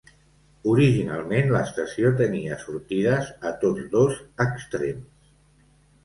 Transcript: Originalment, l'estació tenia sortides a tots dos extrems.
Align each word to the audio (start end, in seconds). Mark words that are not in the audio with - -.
Originalment, 0.69 1.49
l'estació 1.55 2.09
tenia 2.21 2.57
sortides 2.63 3.29
a 3.49 3.51
tots 3.65 3.83
dos 3.91 4.17
extrems. 4.47 5.29